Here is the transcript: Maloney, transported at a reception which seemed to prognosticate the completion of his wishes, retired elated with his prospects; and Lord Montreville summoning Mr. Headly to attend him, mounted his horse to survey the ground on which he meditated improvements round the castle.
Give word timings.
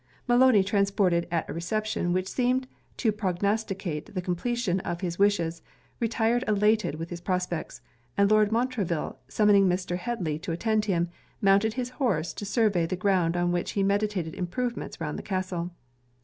Maloney, 0.27 0.63
transported 0.63 1.27
at 1.29 1.47
a 1.47 1.53
reception 1.53 2.11
which 2.11 2.27
seemed 2.27 2.67
to 2.97 3.11
prognosticate 3.11 4.15
the 4.15 4.21
completion 4.23 4.79
of 4.79 5.01
his 5.01 5.19
wishes, 5.19 5.61
retired 5.99 6.43
elated 6.47 6.95
with 6.95 7.11
his 7.11 7.21
prospects; 7.21 7.81
and 8.17 8.31
Lord 8.31 8.51
Montreville 8.51 9.19
summoning 9.27 9.69
Mr. 9.69 9.97
Headly 9.97 10.39
to 10.39 10.51
attend 10.51 10.85
him, 10.85 11.09
mounted 11.39 11.75
his 11.75 11.91
horse 12.01 12.33
to 12.33 12.45
survey 12.45 12.87
the 12.87 12.95
ground 12.95 13.37
on 13.37 13.51
which 13.51 13.73
he 13.73 13.83
meditated 13.83 14.33
improvements 14.33 14.99
round 14.99 15.19
the 15.19 15.21
castle. 15.21 15.69